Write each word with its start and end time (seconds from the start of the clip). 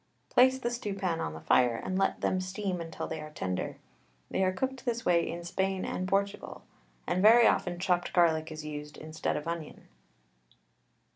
Place 0.31 0.57
the 0.57 0.71
stew 0.71 0.95
pan 0.95 1.21
on 1.21 1.33
the 1.35 1.39
fire, 1.39 1.75
and 1.75 1.95
let 1.95 2.21
them 2.21 2.41
steam 2.41 2.81
till 2.89 3.05
they 3.05 3.21
are 3.21 3.29
tender. 3.29 3.77
They 4.31 4.43
are 4.43 4.51
cooked 4.51 4.83
this 4.83 5.05
way 5.05 5.29
in 5.29 5.43
Spain 5.43 5.85
and 5.85 6.07
Portugal, 6.07 6.63
and 7.05 7.21
very 7.21 7.45
often 7.45 7.77
chopped 7.77 8.11
garlic 8.11 8.51
is 8.51 8.65
used 8.65 8.97
instead 8.97 9.37
of 9.37 9.47
onion. 9.47 9.87